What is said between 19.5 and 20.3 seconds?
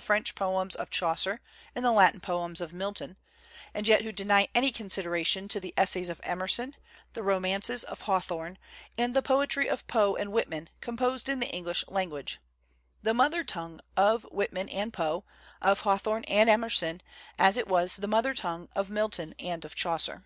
of Chaucer.